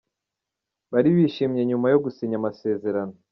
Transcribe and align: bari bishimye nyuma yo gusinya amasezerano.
bari 0.91 1.09
bishimye 1.15 1.61
nyuma 1.69 1.87
yo 1.93 1.97
gusinya 2.03 2.35
amasezerano. 2.41 3.15